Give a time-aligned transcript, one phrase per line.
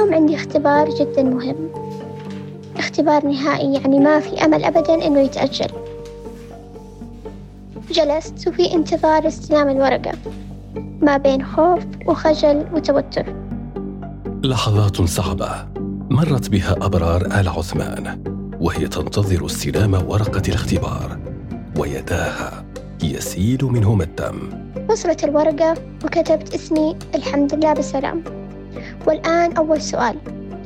[0.00, 1.70] اليوم عندي اختبار جدا مهم.
[2.76, 5.70] اختبار نهائي يعني ما في أمل أبدا إنه يتأجل.
[7.90, 10.12] جلست وفي انتظار استلام الورقة
[11.00, 13.34] ما بين خوف وخجل وتوتر.
[14.44, 15.50] لحظات صعبة
[16.10, 18.22] مرت بها أبرار آل عثمان
[18.60, 21.18] وهي تنتظر استلام ورقة الاختبار
[21.78, 22.64] ويداها
[23.02, 24.48] يسيل منهما الدم
[24.90, 28.39] وصلت الورقة وكتبت اسمي الحمد لله بسلام.
[29.06, 30.16] والآن أول سؤال.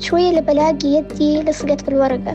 [0.01, 2.35] شوية لبلاقي يدي لصقت بالورقة.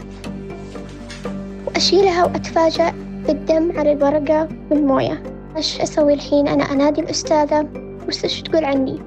[1.67, 2.93] وأشيلها وأتفاجأ
[3.27, 5.23] بالدم على الورقة والموية.
[5.57, 7.67] إيش أسوي الحين؟ أنا أنادي الأستاذة.
[8.07, 8.99] وش تقول عني؟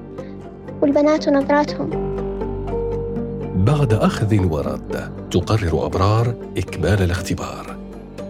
[0.83, 1.91] والبنات ونظراتهم.
[3.65, 7.77] بعد أخذ ورد تقرر أبرار إكمال الاختبار.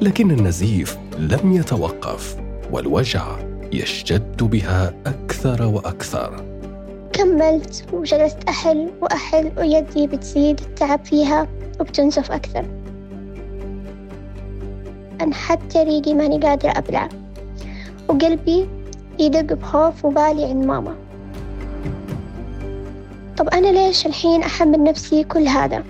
[0.01, 2.37] لكن النزيف لم يتوقف
[2.73, 3.25] والوجع
[3.73, 6.52] يشتد بها أكثر وأكثر.
[7.13, 11.47] كملت وجلست أحل وأحل ويدي بتزيد التعب فيها
[11.81, 12.65] وبتنزف أكثر.
[15.21, 17.09] أنحت ريقي ماني قادرة أبلع.
[18.09, 18.69] وقلبي
[19.19, 20.95] يدق بخوف وبالي عند ماما.
[23.37, 25.85] طب أنا ليش الحين أحمل نفسي كل هذا؟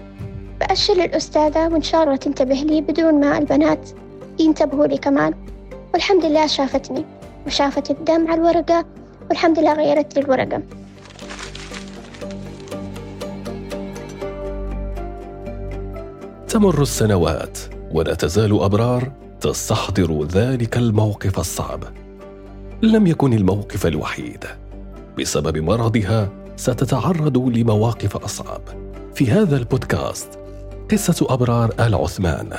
[0.60, 3.90] بأشر للأستاذة وإن شاء الله تنتبه لي بدون ما البنات
[4.38, 5.34] ينتبهوا لي كمان.
[5.94, 7.04] والحمد لله شافتني.
[7.46, 8.84] وشافت الدم على الورقة
[9.30, 10.62] والحمد لله غيرت لي الورقة.
[16.52, 17.58] تمر السنوات
[17.92, 21.84] ولا تزال أبرار تستحضر ذلك الموقف الصعب.
[22.82, 24.44] لم يكن الموقف الوحيد.
[25.18, 28.60] بسبب مرضها ستتعرض لمواقف أصعب.
[29.14, 30.38] في هذا البودكاست
[30.90, 32.50] قصة أبرار آل عثمان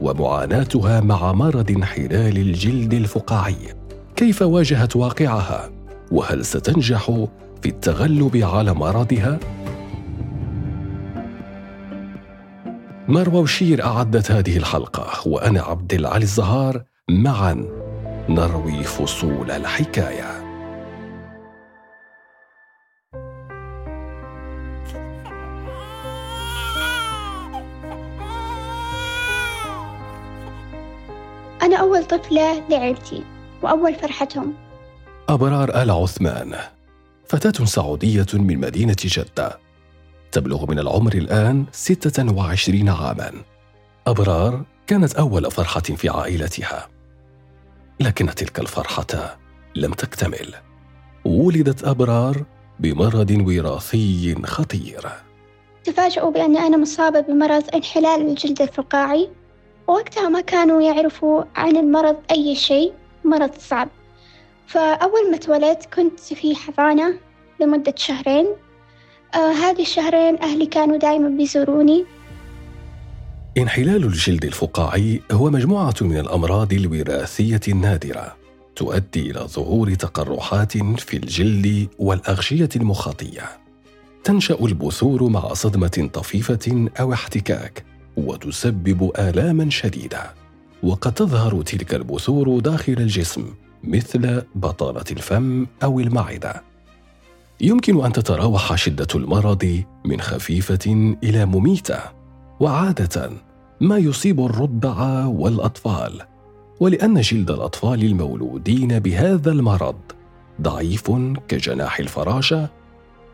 [0.00, 3.74] ومعاناتها مع مرض انحلال الجلد الفقاعي.
[4.16, 5.70] كيف واجهت واقعها؟
[6.10, 7.10] وهل ستنجح
[7.62, 9.38] في التغلب على مرضها؟
[13.08, 17.66] مروى وشير أعدت هذه الحلقة وأنا عبد العلي الزهار معا.
[18.28, 20.46] نروي فصول الحكاية.
[31.62, 33.24] أنا أول طفلة لعيلتي
[33.62, 34.54] وأول فرحتهم.
[35.28, 36.54] أبرار آل عثمان.
[37.28, 39.65] فتاة سعودية من مدينة جدة.
[40.36, 43.32] تبلغ من العمر الآن 26 عاماً.
[44.06, 46.88] أبرار كانت أول فرحة في عائلتها.
[48.00, 49.38] لكن تلك الفرحة
[49.76, 50.54] لم تكتمل.
[51.24, 52.44] ولدت أبرار
[52.80, 55.08] بمرض وراثي خطير.
[55.84, 59.30] تفاجؤوا بأني أنا مصابة بمرض انحلال الجلد الفقاعي.
[59.86, 62.92] وقتها ما كانوا يعرفوا عن المرض أي شيء
[63.24, 63.88] مرض صعب.
[64.66, 67.14] فأول ما اتولدت كنت في حضانة
[67.60, 68.46] لمدة شهرين.
[69.36, 72.04] آه هذه الشهرين أهلي كانوا دائما بيزوروني.
[73.58, 78.36] انحلال الجلد الفقاعي هو مجموعة من الأمراض الوراثية النادرة
[78.76, 83.42] تؤدي إلى ظهور تقرحات في الجلد والأغشية المخاطية.
[84.24, 87.84] تنشأ البثور مع صدمة طفيفة أو احتكاك
[88.16, 90.34] وتسبب آلاما شديدة.
[90.82, 93.54] وقد تظهر تلك البثور داخل الجسم
[93.84, 96.75] مثل بطالة الفم أو المعدة.
[97.60, 101.98] يمكن أن تتراوح شدة المرض من خفيفة إلى مميتة
[102.60, 103.30] وعادة
[103.80, 106.22] ما يصيب الرضع والأطفال
[106.80, 109.96] ولأن جلد الأطفال المولودين بهذا المرض
[110.62, 111.12] ضعيف
[111.48, 112.68] كجناح الفراشه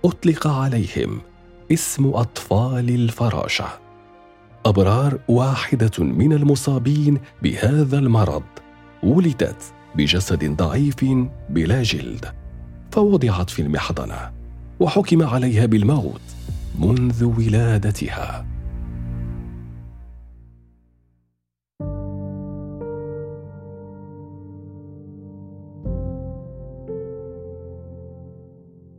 [0.05, 1.21] أطلق عليهم
[1.73, 3.67] اسم أطفال الفراشه
[4.67, 8.43] أبرار واحدة من المصابين بهذا المرض
[9.03, 11.05] ولدت بجسد ضعيف
[11.51, 12.42] بلا جلد.
[12.93, 14.31] فوضعت في المحضنة
[14.81, 16.21] وحكم عليها بالموت
[16.79, 18.47] منذ ولادتها.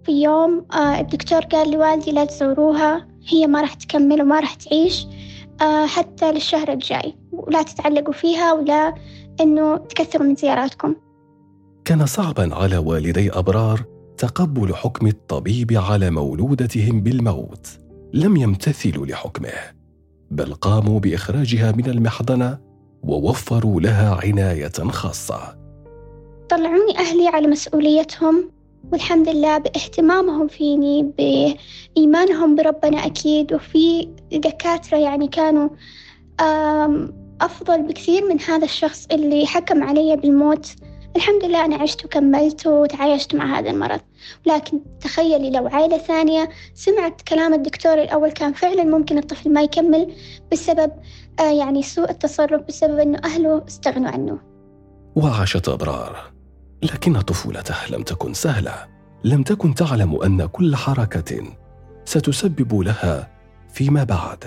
[0.04, 5.08] في يوم آه، الدكتور قال لوالدي لا تزوروها هي ما راح تكمل وما راح تعيش
[5.62, 8.94] آه، حتى للشهر الجاي ولا تتعلقوا فيها ولا
[9.42, 10.96] إنه تكثروا من زياراتكم.
[11.86, 13.84] كان صعبا على والدي أبرار
[14.18, 17.68] تقبل حكم الطبيب على مولودتهم بالموت.
[18.14, 19.52] لم يمتثلوا لحكمه
[20.32, 22.58] بل قاموا بإخراجها من المحضنة
[23.04, 25.58] ووفروا لها عناية خاصة.
[26.50, 28.52] طلعوني أهلي على مسؤوليتهم
[28.92, 35.70] والحمد لله باهتمامهم فيني بإيمانهم بربنا أكيد وفي دكاترة يعني كانوا
[37.42, 40.76] أفضل بكثير من هذا الشخص اللي حكم علي بالموت.
[41.16, 44.00] الحمد لله أنا عشت وكملت وتعايشت مع هذا المرض.
[44.46, 50.14] لكن تخيلي لو عائلة ثانية سمعت كلام الدكتور الأول كان فعلا ممكن الطفل ما يكمل
[50.52, 50.92] بسبب
[51.40, 54.40] آه يعني سوء التصرف بسبب أنه أهله استغنوا عنه.
[55.16, 56.34] وعاشت أبرار.
[56.84, 58.74] لكن طفولتها لم تكن سهلة.
[59.24, 61.44] لم تكن تعلم أن كل حركة
[62.06, 63.32] ستسبب لها
[63.74, 64.44] فيما بعد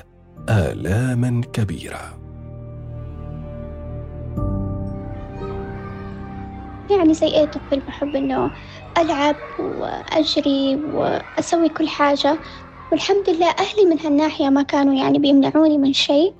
[0.51, 2.25] آلاما كبيرة.
[6.91, 8.50] يعني زي أي طفل بحب إنه
[8.99, 12.38] ألعب وأجري وأسوي كل حاجة.
[12.93, 16.35] والحمد لله أهلي من هالناحية ما كانوا يعني بيمنعوني من شيء.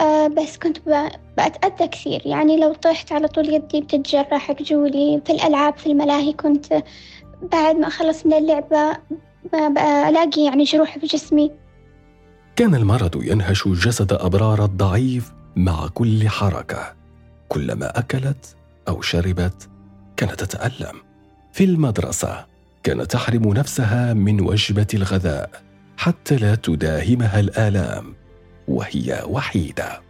[0.00, 0.78] آه بس كنت
[1.36, 2.22] بأتأذى كثير.
[2.24, 5.20] يعني لو طحت على طول يدي بتتجرح رجولي.
[5.26, 6.82] في الألعاب في الملاهي كنت
[7.52, 8.96] بعد ما أخلص من اللعبة
[10.08, 11.50] ألاقي يعني جروح في جسمي.
[12.56, 16.94] كان المرض ينهش جسد أبرار الضعيف مع كل حركة.
[17.48, 18.56] كلما أكلت
[18.88, 19.68] أو شربت
[20.16, 20.96] كانت تتألم.
[21.52, 22.46] في المدرسة
[22.82, 25.50] كانت تحرم نفسها من وجبة الغذاء
[25.96, 28.14] حتى لا تداهمها الآلام
[28.68, 30.00] وهي وحيدة.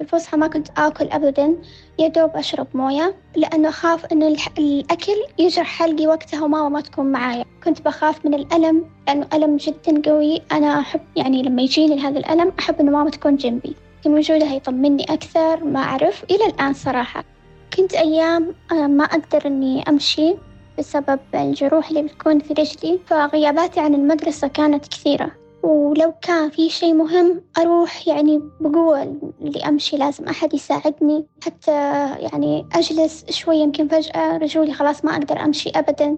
[0.00, 1.56] الفسحة ما كنت آكل أبدا
[1.98, 7.44] يا دوب أشرب موية لأنه أخاف إنه الأكل يجرح حلقي وقتها وماما ما تكون معايا.
[7.64, 10.42] كنت بخاف من الألم لأنه ألم جدا قوي.
[10.52, 13.76] أنا أحب يعني لما يجيني هذا الألم أحب إنه ماما تكون جنبي.
[13.96, 17.31] يمكن وجودها يطمني أكثر ما أعرف إلى الآن صراحة.
[17.76, 20.34] كنت أيام آه، ما أقدر إني أمشي
[20.78, 25.30] بسبب الجروح اللي بتكون في رجلي فغياباتي عن المدرسة كانت كثيرة.
[25.62, 29.02] ولو كان في شيء مهم أروح يعني بقوة
[29.40, 31.26] اللي أمشي لازم أحد يساعدني.
[31.44, 31.72] حتى
[32.18, 36.16] يعني أجلس شوي يمكن فجأة رجولي خلاص ما أقدر أمشي أبدا.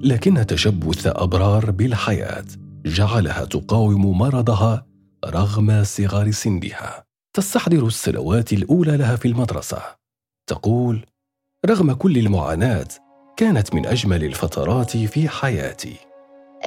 [0.00, 2.44] لكن تشبث أبرار بالحياة.
[2.86, 4.86] جعلها تقاوم مرضها
[5.24, 7.04] رغم صغر سنها.
[7.34, 9.82] تستحضر السنوات الأولى لها في المدرسة.
[10.46, 11.04] تقول
[11.66, 12.88] رغم كل المعاناة
[13.36, 15.96] كانت من أجمل الفترات في حياتي.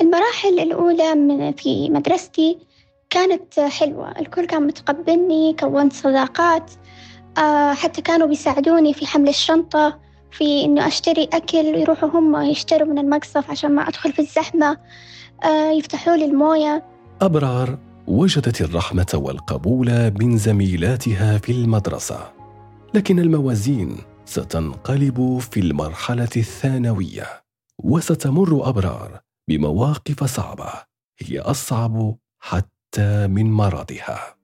[0.02, 2.58] المراحل الأولى من في مدرستي
[3.10, 4.20] كانت حلوة.
[4.20, 6.72] الكل كان متقبلني كونت صداقات
[7.38, 10.00] آه، حتى كانوا بيساعدوني في حمل الشنطة
[10.32, 14.72] في إنه أشتري أكل يروحوا هم يشتروا من المقصف عشان ما أدخل في الزحمة.
[14.72, 14.78] آه،
[15.46, 16.84] يفتحوا لي الموية.
[17.22, 22.34] أبرار وجدت الرحمة والقبول من زميلاتها في المدرسة
[22.94, 27.26] لكن الموازين ستنقلب في المرحلة الثانوية
[27.84, 29.20] وستمر أبرار
[29.50, 30.72] بمواقف صعبة
[31.20, 34.38] هي أصعب حتى من مرضها.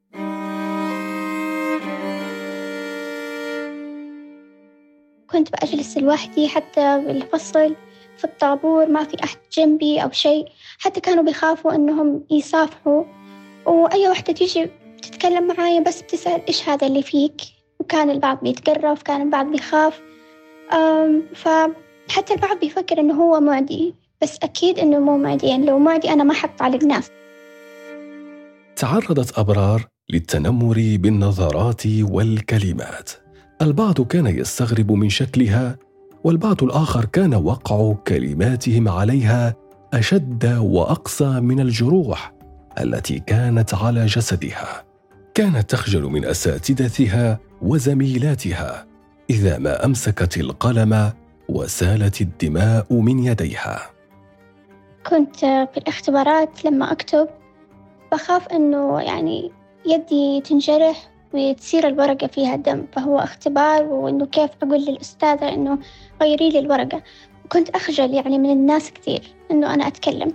[5.29, 7.75] كنت بأجلس لوحدي حتى بالفصل
[8.23, 10.45] في الطابور ما في أحد جنبي أو شيء.
[10.79, 13.03] حتى كانوا بيخافوا إنهم يصافحوا
[13.65, 14.69] وأي وحدة تيجي
[15.01, 17.41] تتكلم معايا بس بتسأل إيش هذا اللي فيك؟
[17.79, 20.01] وكان البعض بيتقرف كان البعض بيخاف.
[21.35, 23.95] فحتى البعض بيفكر إنه هو معدي.
[24.21, 25.47] بس أكيد إنه مو معدي.
[25.47, 27.11] يعني لو معدي أنا ما حط على الناس
[28.75, 33.09] تعرضت أبرار للتنمر بالنظرات والكلمات.
[33.61, 35.77] البعض كان يستغرب من شكلها
[36.23, 39.55] والبعض الآخر كان وقع كلماتهم عليها
[39.93, 42.33] أشد واقسى من الجروح
[42.81, 44.83] التي كانت على جسدها.
[45.33, 48.85] كانت تخجل من أساتذتها وزميلاتها
[49.29, 51.11] إذا ما أمسكت القلم
[51.49, 53.79] وسالت الدماء من يديها.
[55.09, 57.27] كنت في الاختبارات لما أكتب
[58.11, 59.51] بخاف إنه يعني
[59.85, 65.77] يدي تنجرح وتصير الورقة فيها دم فهو اختبار وإنه كيف أقول للأستاذة إنه
[66.21, 67.01] غيري لي الورقة.
[67.49, 69.21] كنت أخجل يعني من الناس كثير
[69.51, 70.33] إنه أنا أتكلم.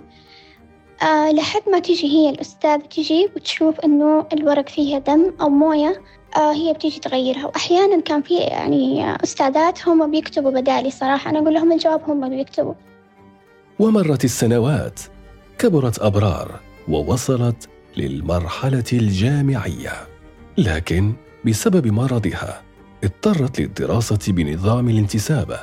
[1.03, 6.01] أه لحد ما تيجي هي الأستاذة تيجي وتشوف إنه الورق فيها دم أو موية
[6.37, 7.45] أه هي بتيجي تغيرها.
[7.45, 11.29] وأحيانا كان في يعني أستاذات هم بيكتبوا بدالي صراحة.
[11.29, 12.73] أنا أقول لهم الجواب هم بيكتبوا.
[13.79, 14.99] ومرت السنوات
[15.57, 20.08] كبرت أبرار ووصلت للمرحلة الجامعية.
[20.59, 21.13] لكن
[21.45, 22.61] بسبب مرضها
[23.03, 25.59] اضطرت للدراسة بنظام الانتساب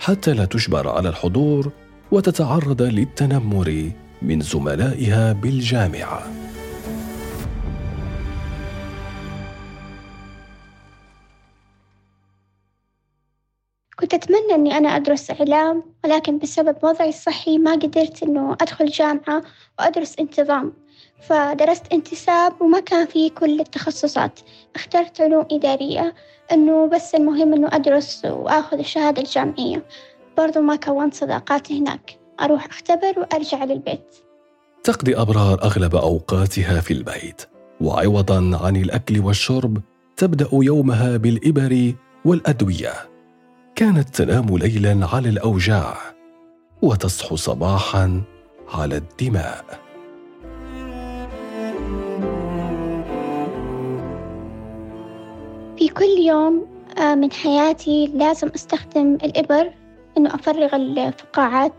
[0.00, 1.72] حتى لا تجبر على الحضور
[2.12, 3.90] وتتعرض للتنمر
[4.22, 6.22] من زملائها بالجامعة.
[14.00, 19.42] كنت أتمنى أني أنا أدرس إعلام ولكن بسبب وضعي الصحي ما قدرت أنه أدخل جامعة
[19.78, 20.85] وأدرس انتظام.
[21.20, 24.40] فدرست انتساب وما كان في كل التخصصات.
[24.74, 26.14] اخترت علوم إدارية
[26.52, 29.84] إنه بس المهم إنه أدرس وآخذ الشهادة الجامعية.
[30.38, 32.18] برضو ما كونت صداقات هناك.
[32.40, 34.16] أروح أختبر وأرجع للبيت.
[34.84, 37.42] تقضي أبرار أغلب أوقاتها في البيت.
[37.80, 39.78] وعوضا عن الأكل والشرب
[40.16, 41.94] تبدأ يومها بالإبر
[42.24, 42.92] والأدوية.
[43.74, 45.96] كانت تنام ليلا على الأوجاع.
[46.82, 48.22] وتصحو صباحا
[48.74, 49.85] على الدماء.
[55.98, 56.66] كل يوم
[56.98, 59.72] آه، من حياتي لازم أستخدم الإبر
[60.18, 61.72] إنه أفرغ الفقاعات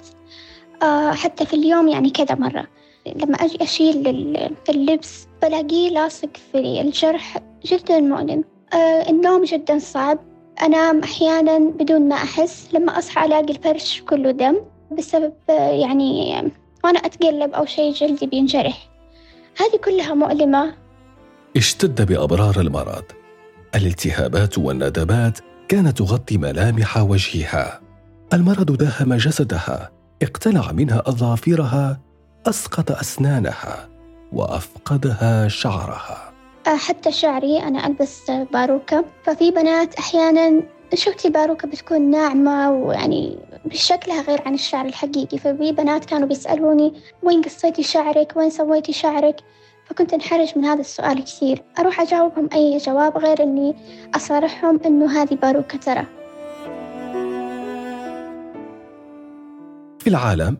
[0.83, 2.67] آه، حتى في اليوم يعني كذا مرة.
[3.15, 4.07] لما أجي أشيل
[4.69, 8.43] اللبس بلاقيه لاصق في الجرح جدا مؤلم
[8.73, 10.19] آه، النوم جدا صعب.
[10.61, 12.69] أنام أحيانا بدون ما أحس.
[12.73, 14.55] لما أصحى ألاقي الفرش كله دم
[14.97, 16.51] بسبب يعني
[16.83, 18.89] وأنا أتقلب أو شيء جلدي بينجرح.
[19.57, 20.73] هذه كلها مؤلمة.
[21.57, 23.16] اشتد بأبرار المرض.
[23.75, 27.81] الالتهابات والندبات كانت تغطي ملامح وجهها.
[28.33, 31.99] المرض داهم جسدها اقتلع منها أظافرها
[32.47, 33.89] أسقط أسنانها
[34.33, 36.33] وأفقدها شعرها.
[36.65, 39.05] حتى شعري أنا ألبس باروكة.
[39.23, 45.37] ففي بنات أحيانا شفت الباروكه بتكون ناعمة ويعني بشكلها غير عن الشعر الحقيقي.
[45.37, 46.93] ففي بنات كانوا بيسألوني
[47.23, 49.35] وين قصيتي شعرك؟ وين سويتي شعرك؟
[49.89, 51.63] فكنت انحرج من هذا السؤال كثير.
[51.79, 53.75] أروح أجاوبهم أي جواب غير أني
[54.15, 56.05] أصارحهم أنه هذه باروكة ترى.
[59.99, 60.57] في العالم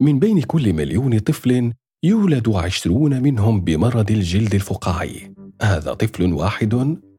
[0.00, 5.34] من بين كل مليون طفل يولد عشرون منهم بمرض الجلد الفقاعي.
[5.62, 6.74] هذا طفل واحد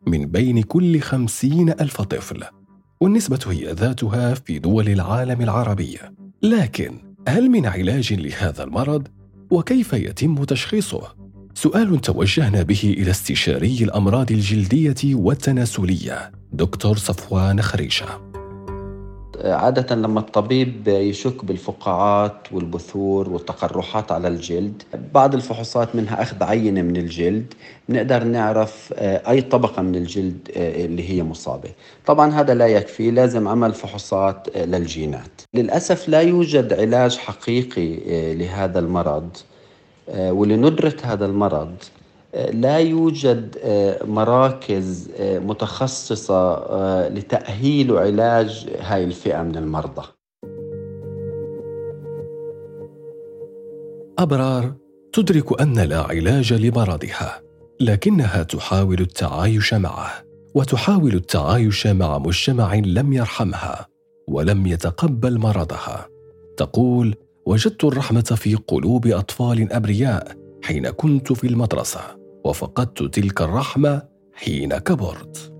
[0.08, 2.44] من بين كل خمسين ألف طفل.
[3.02, 5.98] والنسبة هي ذاتها في دول العالم العربي.
[6.44, 6.98] لكن
[7.28, 9.08] هل من علاج لهذا المرض؟
[9.52, 11.16] وكيف يتم تشخيصه؟
[11.62, 18.06] سؤال توجهنا به إلى استشاري الأمراض الجلدية والتناسلية دكتور صفوان خريشة.
[19.44, 26.98] عادة لما الطبيب يشك بالفقاعات والبثور والتقرحات على الجلد بعض الفحوصات منها أخذ عينة من
[26.98, 27.54] الجلد
[27.90, 31.70] نقدر نعرف آه، أي طبقة من الجلد آه، اللي هي مصابة.
[32.06, 35.42] طبعا هذا لا يكفي لازم عمل فحوصات آه، للجينات.
[35.54, 37.96] للأسف لا يوجد علاج حقيقي
[38.36, 39.38] لهذا المرض.
[40.18, 41.76] ولندرة هذا المرض
[42.36, 46.60] آه، لا يوجد آه، مراكز متخصصة
[47.08, 50.08] لتأهيل وعلاج هاي الفئة من المرضى.
[54.20, 54.74] أبرار
[55.14, 57.42] تدرك أن لا علاج لمرضها
[57.80, 60.12] لكنها تحاول التعايش معه
[60.56, 63.88] وتحاول التعايش مع مجتمع لم يرحمها
[64.28, 66.08] ولم يتقبل مرضها.
[66.58, 67.16] تقول
[67.50, 70.32] وجدت الرحمة في قلوب أطفال أبرياء
[70.64, 72.00] حين كنت في المدرسة
[72.46, 74.02] وفقدت تلك الرحمة
[74.34, 75.54] حين كبرت.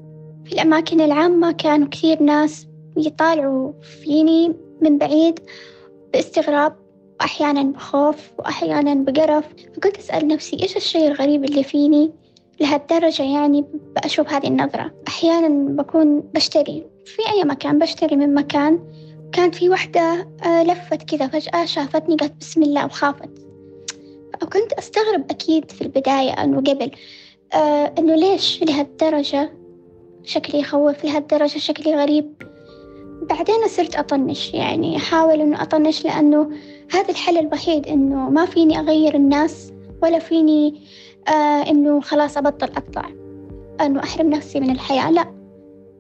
[0.46, 2.68] في الأماكن العامة كانوا كثير ناس
[2.98, 5.40] يطالعوا فيني من بعيد
[6.14, 6.76] باستغراب
[7.20, 9.46] وأحيانا بخوف وأحيانا بقرف.
[9.76, 12.12] فكنت أسأل نفسي إيش الشيء الغريب اللي فيني؟
[12.60, 13.66] لهالدرجة يعني
[13.96, 14.92] بأشوف هذه النظرة.
[15.08, 18.80] أحيانا بكون بشتري في أي مكان بشتري من مكان
[19.32, 23.30] كانت في وحدة آه، لفت كذا فجأة شافتني قالت بسم الله وخافت.
[24.44, 26.92] وكنت أستغرب أكيد في البداية أنه قبل
[27.54, 29.54] آه أنه ليش لهالدرجة؟
[30.24, 32.34] شكلي يخوف لهالدرجة شكلي غريب.
[33.30, 36.50] بعدين صرت أطنش يعني أحاول أنه أطنش لأنه
[36.92, 39.72] هذا الحل الوحيد أنه ما فيني أغير الناس
[40.04, 40.82] ولا فيني
[41.28, 43.10] آه أنه خلاص أبطل أطلع.
[43.82, 45.34] أنه أحرم نفسي من الحياة لا.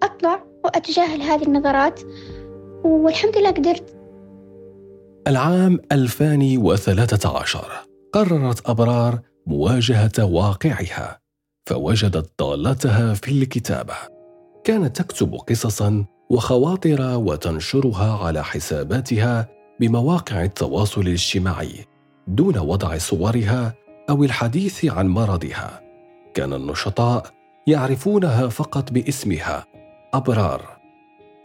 [0.03, 2.00] أطلع وأتجاهل هذه النظرات.
[2.83, 3.95] والحمد لله قدرت.
[5.27, 7.65] العام 2013
[8.13, 11.19] قررت أبرار مواجهة واقعها
[11.65, 13.93] فوجدت ضالتها في الكتابة.
[14.63, 19.48] كانت تكتب قصصا وخواطر وتنشرها على حساباتها
[19.79, 21.86] بمواقع التواصل الاجتماعي
[22.27, 23.74] دون وضع صورها
[24.09, 25.81] أو الحديث عن مرضها.
[26.33, 27.25] كان النشطاء
[27.67, 29.65] يعرفونها فقط باسمها
[30.13, 30.78] أبرار.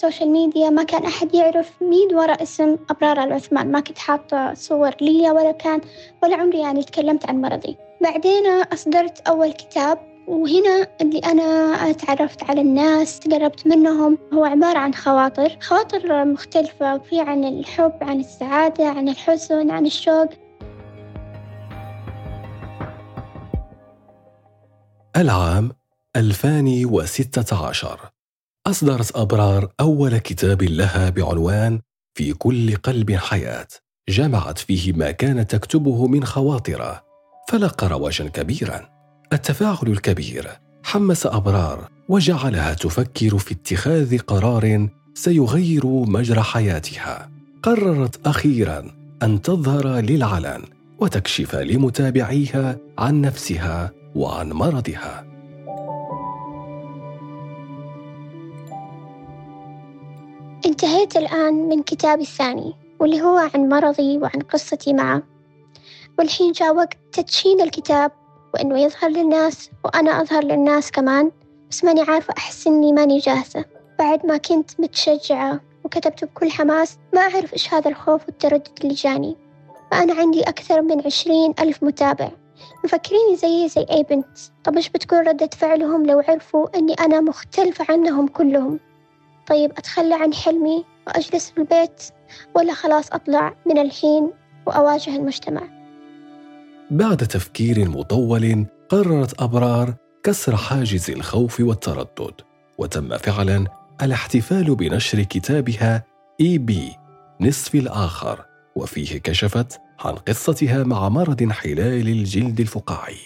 [0.04, 3.72] ال social media ما كان أحد يعرف مين وراء اسم أبرار العثمان.
[3.72, 5.80] ما كنت حاطة صور لي ولا كان
[6.22, 7.76] ولا عمري يعني تكلمت عن مرضي.
[8.02, 14.18] بعدين أصدرت أول كتاب وهنا اللي أنا تعرفت على الناس تقربت منهم.
[14.34, 15.56] هو عبارة عن خواطر.
[15.60, 20.28] خواطر مختلفة في عن الحب عن السعادة عن الحزن عن الشوق.
[25.16, 25.72] العام
[26.16, 28.14] 2016
[28.66, 31.80] أصدرت أبرار أول كتاب لها بعنوان
[32.14, 33.66] في كل قلب حياة
[34.08, 37.00] جمعت فيه ما كانت تكتبه من خواطر
[37.48, 38.88] فلقى رواجا كبيرا.
[39.32, 40.48] التفاعل الكبير
[40.84, 47.30] حمس أبرار وجعلها تفكر في اتخاذ قرار سيغير مجرى حياتها.
[47.62, 48.90] قررت أخيرا
[49.22, 50.62] أن تظهر للعلن
[50.98, 55.33] وتكشف لمتابعيها عن نفسها وعن مرضها.
[60.66, 65.22] انتهيت الآن من كتابي الثاني واللي هو عن مرضي وعن قصتي معه.
[66.18, 68.12] والحين جاء وقت تدشين الكتاب
[68.54, 71.30] وإنه يظهر للناس وأنا أظهر للناس كمان
[71.70, 73.64] بس ماني عارفة أحس إني ماني جاهزة.
[73.98, 79.36] بعد ما كنت متشجعة وكتبت بكل حماس ما أعرف إيش هذا الخوف والتردد اللي جاني.
[79.90, 82.30] فأنا عندي أكثر من عشرين ألف متابع.
[82.84, 84.38] مفكريني زيي زي أي بنت.
[84.64, 88.80] طب إيش بتكون ردة فعلهم لو عرفوا إني أنا مختلفة عنهم كلهم؟
[89.48, 92.02] طيب أتخلى عن حلمي وأجلس في البيت
[92.54, 94.30] ولا خلاص أطلع من الحين
[94.66, 95.62] وأواجه المجتمع؟
[96.90, 102.40] بعد تفكير مطول قررت أبرار كسر حاجز الخوف والتردد
[102.78, 103.66] وتم فعلا
[104.02, 106.04] الاحتفال بنشر كتابها
[106.40, 106.96] إي بي
[107.40, 108.44] نصف الآخر
[108.76, 113.18] وفيه كشفت عن قصتها مع مرض انحلال الجلد الفقاعي.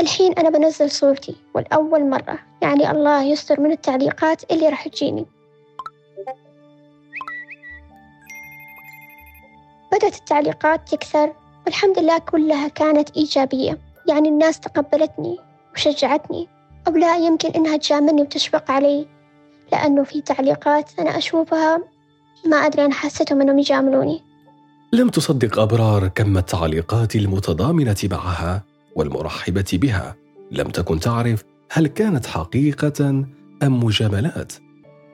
[0.00, 5.26] الحين أنا بنزل صورتي والأول مرة يعني الله يستر من التعليقات اللي راح تجيني.
[10.02, 11.32] بدأت التعليقات تكثر
[11.66, 13.78] والحمد لله كلها كانت إيجابية.
[14.08, 15.38] يعني الناس تقبلتني
[15.74, 16.48] وشجعتني.
[16.88, 19.06] أو لا يمكن إنها تجاملني وتشفق علي.
[19.72, 21.80] لأنه في تعليقات أنا أشوفها
[22.46, 24.22] ما أدري أنا حسيتهم إنهم يجاملوني.
[24.92, 28.62] لم تصدق أبرار كم التعليقات المتضامنة معها
[28.96, 30.14] والمرحبة بها.
[30.50, 33.08] لم تكن تعرف هل كانت حقيقة
[33.62, 34.52] أم مجاملات.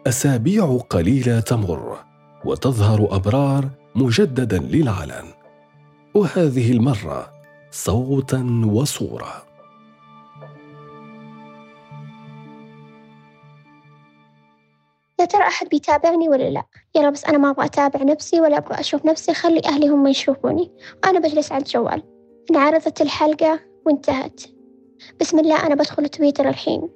[0.06, 1.98] أسابيع قليلة تمر
[2.44, 3.68] وتظهر أبرار
[3.98, 5.26] مجددا للعلن
[6.14, 7.32] وهذه المرة
[7.70, 9.44] صوتا وصورة.
[15.20, 16.62] يا ترى أحد بيتابعني ولا لا؟
[16.96, 19.34] يلا بس أنا ما أبغى أتابع نفسي ولا أبغى أشوف نفسي.
[19.34, 20.72] خلي أهلي هم يشوفوني.
[21.04, 22.02] أنا بجلس على الجوال
[22.50, 24.40] انعرضت الحلقة وانتهت.
[25.20, 26.88] بسم الله أنا بدخل تويتر الحين.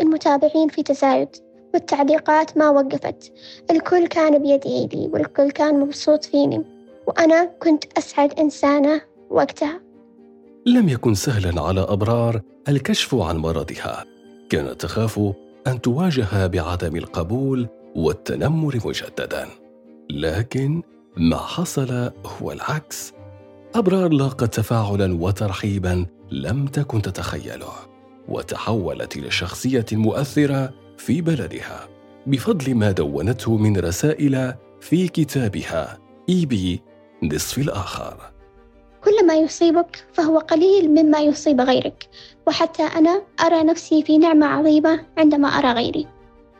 [0.00, 1.43] المتابعين في تزايد.
[1.74, 3.32] والتعليقات ما وقفت.
[3.70, 6.64] الكل كان بيدعي لي والكل كان مبسوط فيني.
[7.06, 9.80] وأنا كنت أسعد إنسانة وقتها.
[10.66, 14.04] لم يكن سهلا على أبرار الكشف عن مرضها.
[14.50, 15.20] كانت تخاف
[15.66, 19.48] أن تواجه بعدم القبول والتنمر مجددا.
[20.10, 20.82] لكن
[21.16, 23.12] ما حصل هو العكس.
[23.74, 27.72] أبرار لاقت تفاعلا وترحيبا لم تكن تتخيله
[28.28, 31.88] وتحولت إلى شخصية مؤثرة في بلدها.
[32.26, 36.82] بفضل ما دونته من رسائل في كتابها ايبي
[37.22, 38.16] نصف الآخر.
[39.04, 42.08] كل ما يصيبك فهو قليل مما يصيب غيرك
[42.46, 46.06] وحتى أنا أرى نفسي في نعمة عظيمة عندما أرى غيري.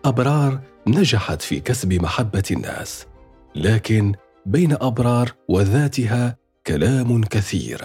[0.04, 3.06] أبرار نجحت في كسب محبة الناس
[3.54, 4.14] لكن
[4.46, 7.84] بين أبرار وذاتها كلام كثير.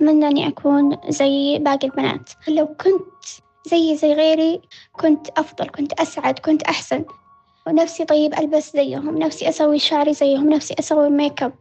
[0.00, 2.30] أتمنى أني أكون زي باقي البنات.
[2.48, 3.24] لو كنت
[3.66, 4.60] زي زي غيري
[4.92, 7.04] كنت أفضل كنت أسعد كنت أحسن.
[7.66, 11.52] ونفسي طيب ألبس زيهم نفسي أسوي شعري زيهم نفسي أسوي ميك اب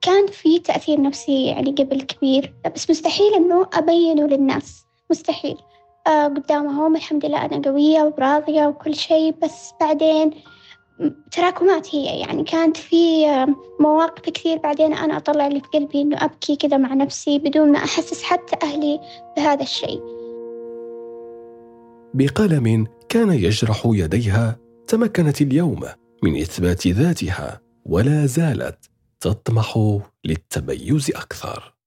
[0.00, 4.86] كان في تأثير نفسي يعني قبل كبير بس مستحيل إنه أبينه للناس.
[5.10, 5.56] مستحيل.
[6.06, 10.30] آه قدامهم الحمد لله أنا قوية وراضية وكل شيء بس بعدين
[11.32, 13.26] تراكمات هي يعني كانت في
[13.80, 17.78] مواقف كثير بعدين أنا أطلع اللي في قلبي إنه أبكي كذا مع نفسي بدون ما
[17.78, 19.00] أحسس حتى أهلي
[19.36, 20.00] بهذا الشيء.
[22.14, 24.56] بقلم كان يجرح يديها
[24.88, 25.80] تمكنت اليوم
[26.22, 31.77] من إثبات ذاتها ولا زالت تطمح للتميز أكثر.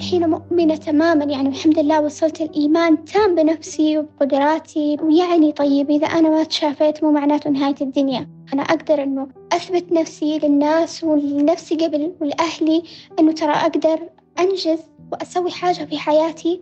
[0.00, 1.24] الحين مؤمنة تماما.
[1.24, 4.96] يعني الحمد لله وصلت الإيمان تام بنفسي وبقدراتي.
[5.02, 8.28] ويعني طيب إذا أنا ما تشافيت مو معناته نهاية الدنيا.
[8.54, 12.82] أنا أقدر إنه أثبت نفسي للناس ولنفسي قبل ولأهلي
[13.18, 14.00] إنه ترى أقدر
[14.38, 14.78] أنجز
[15.12, 16.60] وأسوي حاجة في حياتي.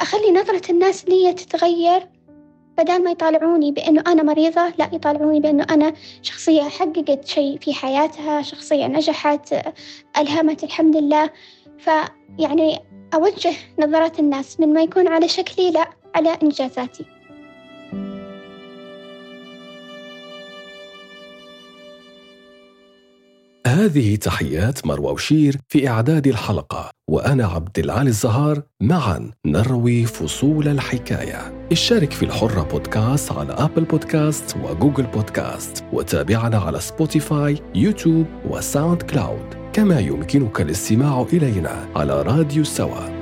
[0.00, 2.08] أخلي نظرة الناس لي تتغير.
[2.78, 8.42] بدل ما يطالعوني بأنه أنا مريضة لا يطالعوني بأنه أنا شخصية حققت شيء في حياتها
[8.42, 9.54] شخصية نجحت
[10.18, 11.30] ألهمت الحمد لله.
[11.80, 12.78] فيعني
[13.14, 17.04] أوجه نظرات الناس من ما يكون على شكلي لا على إنجازاتي.
[23.70, 31.66] هذه تحيات مروى وشير في إعداد الحلقة وأنا عبد العالي الزهار معا نروي فصول الحكاية.
[31.72, 39.02] اشترك في الحرة بودكاست على Apple Podcasts و Google Podcasts وتابعنا على Spotify YouTube و
[39.02, 39.54] SoundCloud.
[39.72, 43.19] كما يمكنك الاستماع إلينا على راديو سوا.